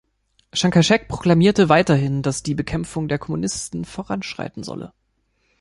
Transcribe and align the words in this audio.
Chiang 0.51 0.71
Kai-shek 0.71 1.07
proklamierte 1.09 1.69
weiterhin, 1.69 2.23
dass 2.23 2.41
die 2.41 2.55
Bekämpfung 2.55 3.07
der 3.07 3.19
Kommunisten 3.19 3.85
voranschreiten 3.85 4.63
solle. 4.63 4.93